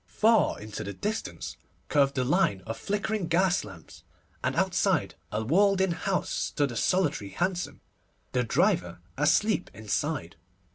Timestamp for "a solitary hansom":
6.71-7.81